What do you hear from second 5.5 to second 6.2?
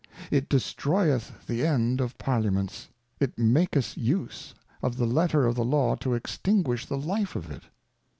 the Law to